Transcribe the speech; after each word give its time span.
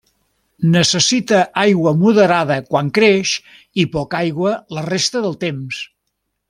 Necessita 0.75 1.41
aigua 1.65 1.93
moderada 2.05 2.57
quan 2.71 2.91
creix 2.99 3.37
i 3.85 3.89
poca 3.99 4.23
aigua 4.29 4.59
la 4.79 4.89
resta 4.93 5.27
del 5.29 5.41
temps. 5.49 5.89